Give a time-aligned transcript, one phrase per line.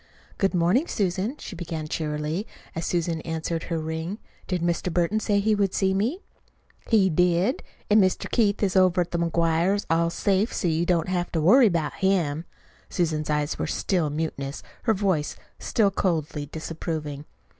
[0.39, 4.17] "Good morning, Susan," she began cheerily, as Susan answered her ring.
[4.47, 4.91] "Did Mr.
[4.91, 6.23] Burton say he would see me?"
[6.89, 7.61] "He did.
[7.87, 8.27] And Mr.
[8.31, 11.93] Keith is over to the McGuires' all safe, so you don't have to worry about
[11.93, 12.45] him."
[12.89, 17.25] Susan's eyes were still mutinous, her voice still coldly disapproving.